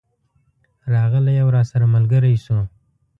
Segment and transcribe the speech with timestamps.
[0.93, 2.59] راغلی او راسره ملګری شو.